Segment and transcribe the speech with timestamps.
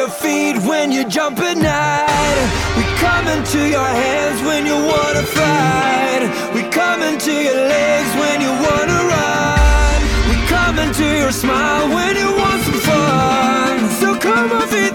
[0.00, 2.46] your feet when you jump at night.
[2.78, 6.22] We come into your hands when you wanna fight.
[6.54, 9.98] We come into your legs when you wanna run.
[10.30, 13.90] We come into your smile when you want some fun.
[14.00, 14.89] So come on, feel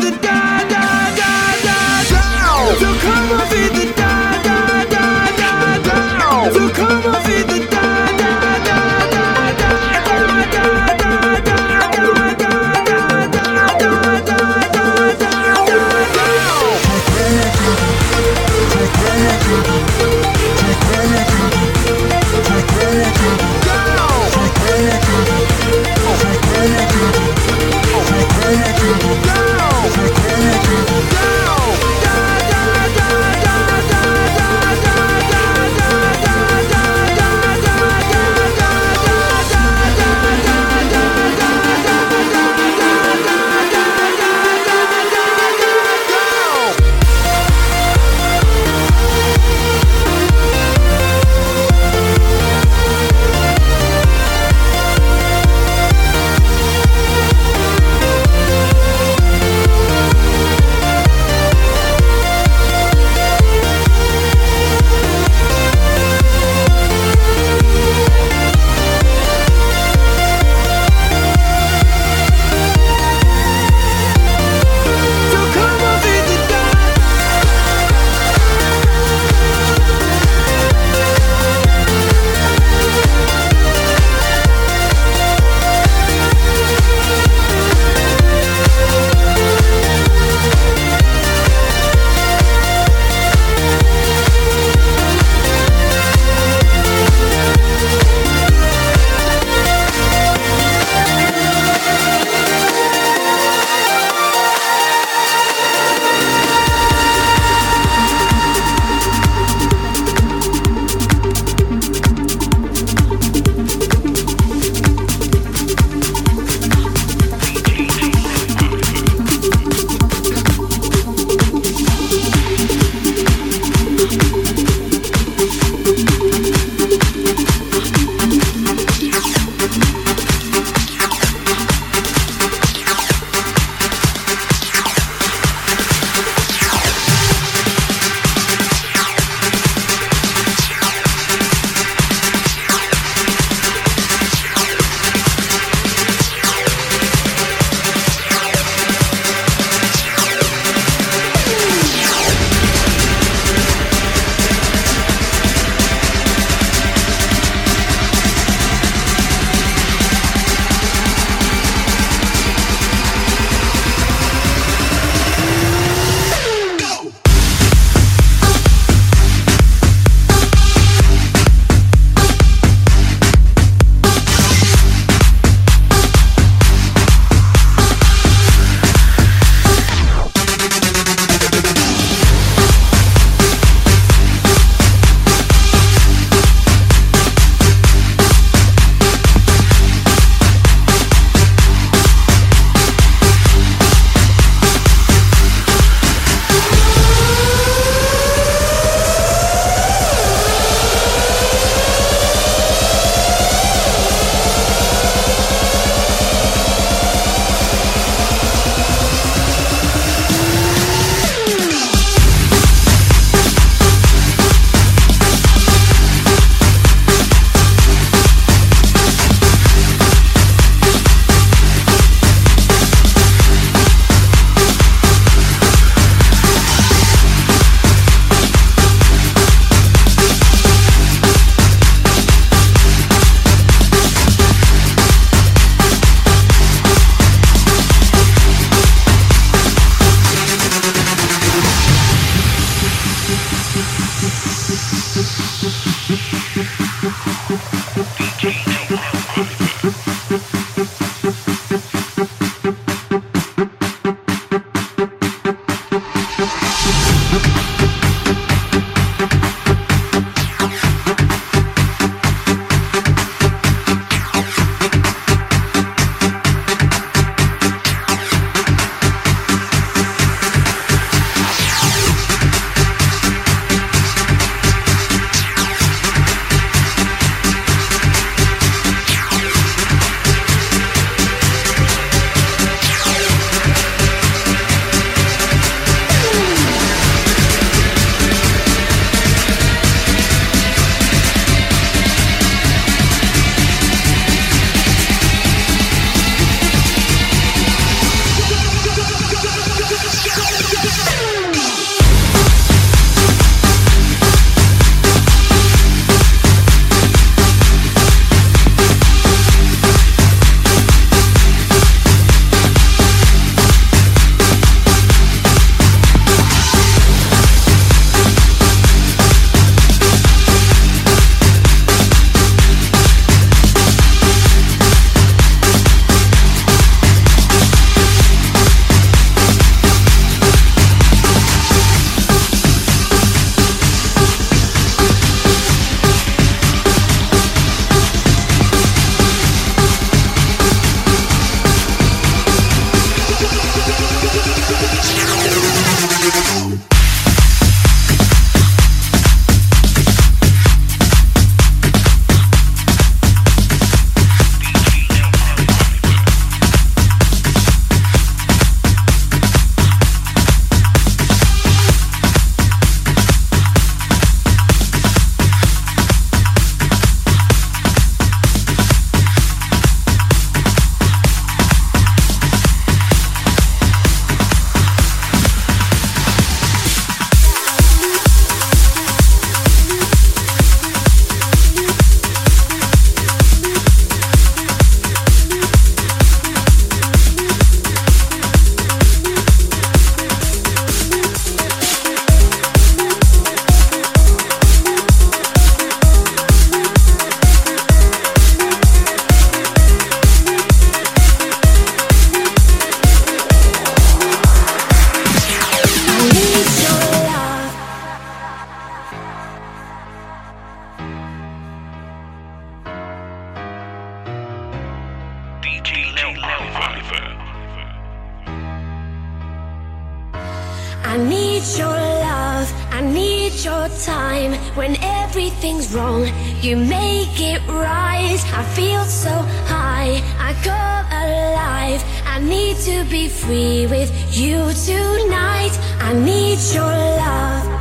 [421.15, 424.51] I need your love, I need your time.
[424.75, 426.27] When everything's wrong,
[426.59, 428.41] you make it right.
[428.53, 429.29] I feel so
[429.63, 430.75] high, I go
[431.23, 432.03] alive.
[432.25, 435.71] I need to be free with you tonight.
[436.01, 437.74] I need your love.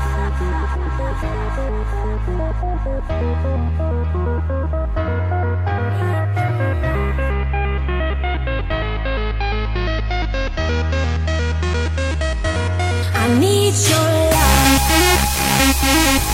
[15.85, 16.25] Thank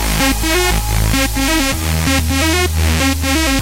[3.55, 3.60] you.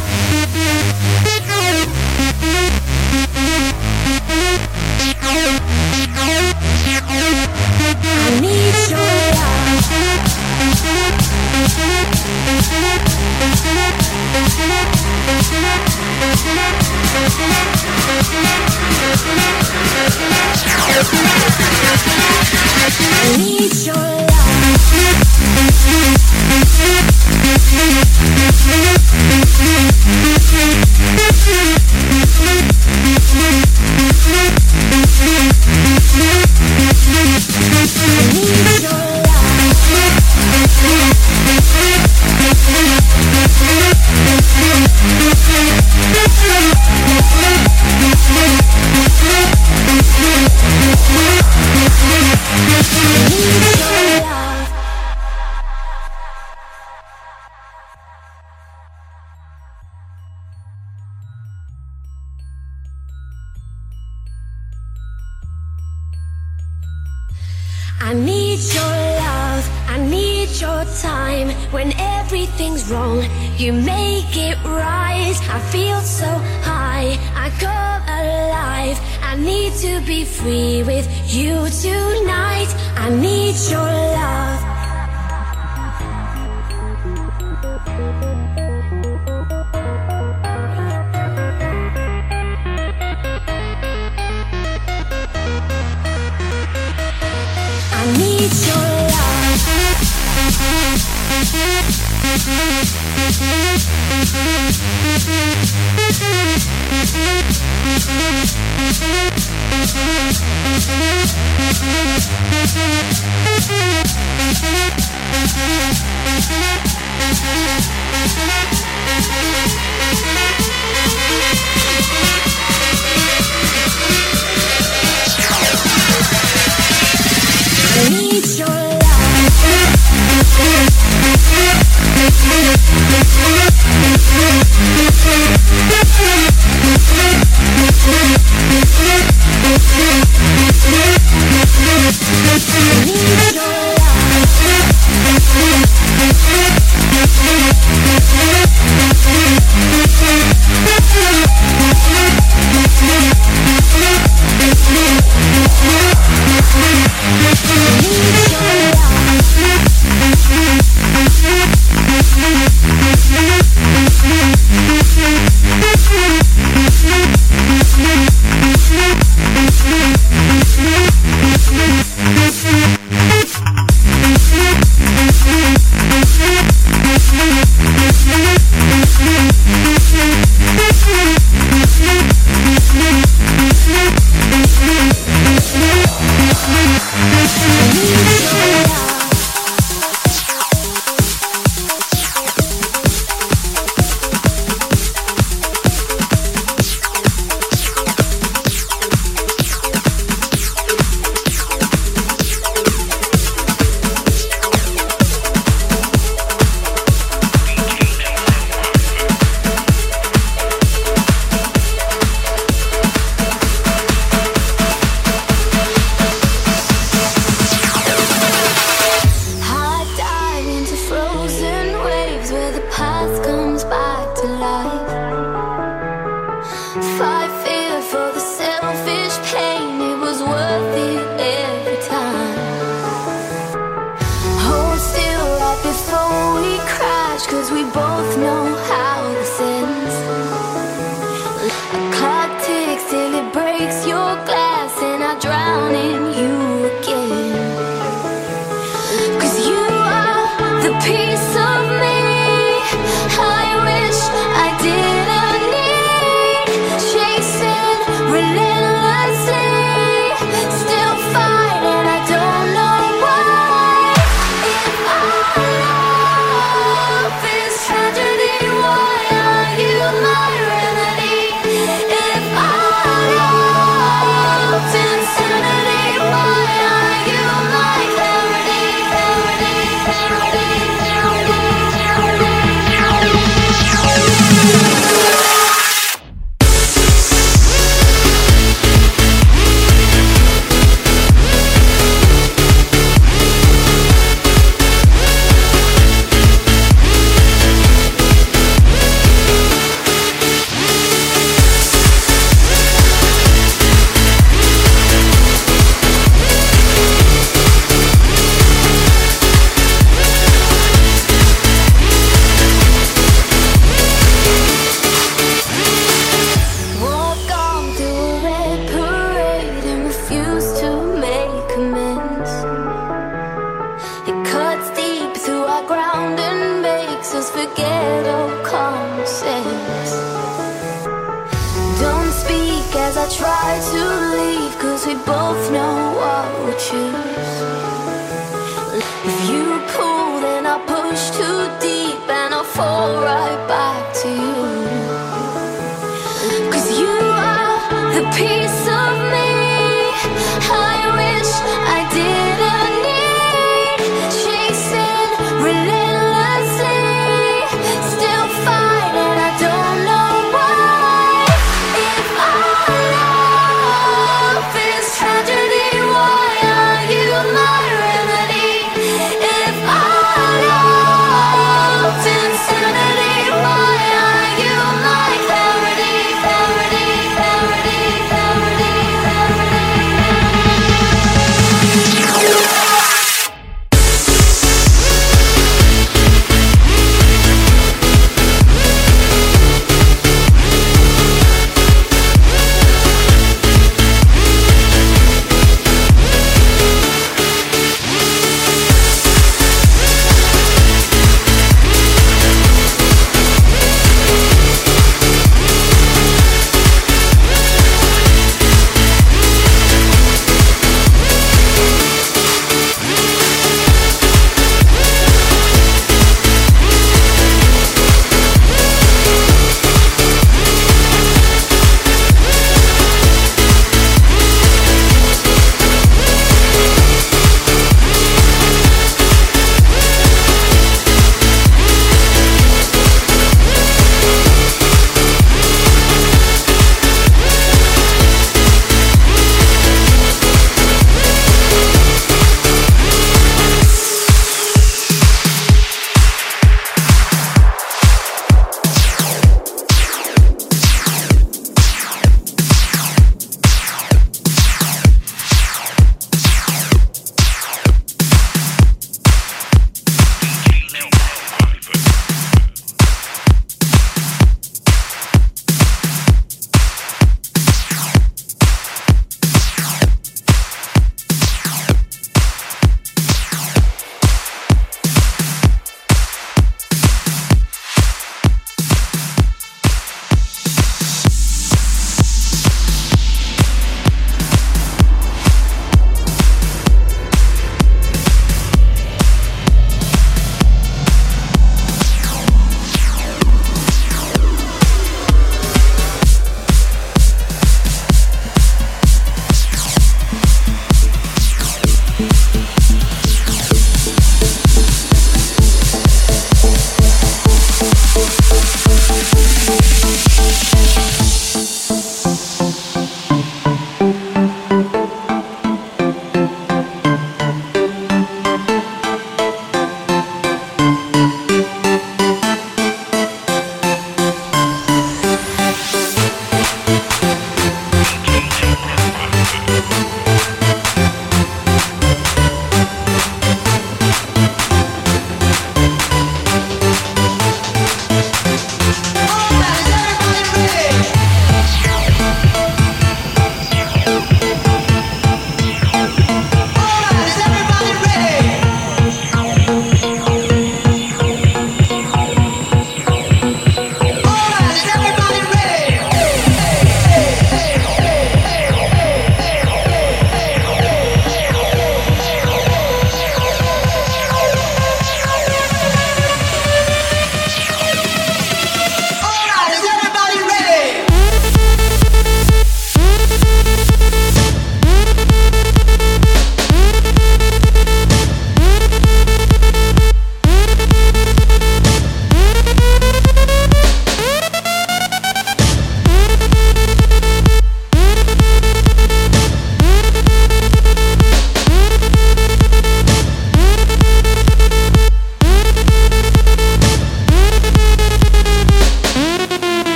[133.41, 133.68] Are you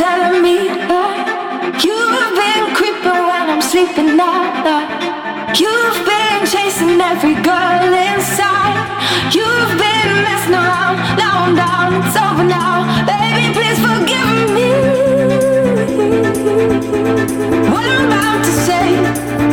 [0.00, 0.56] telling me
[0.88, 4.88] that you've been creeping when I'm sleeping at night.
[5.60, 8.80] You've been chasing every girl inside.
[9.28, 10.96] You've been messing around.
[11.20, 12.00] Now I'm down.
[12.00, 13.52] It's over now, baby.
[13.52, 14.72] Please forgive me.
[17.68, 18.86] What I'm about to say,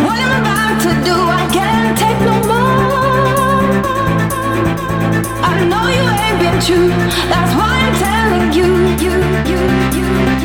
[0.08, 3.68] what I'm about to do, I can't take no more.
[5.44, 6.88] I know you ain't been true.
[7.28, 8.68] That's why I'm telling you,
[9.04, 9.12] you,
[9.52, 9.60] you,
[10.00, 10.37] you,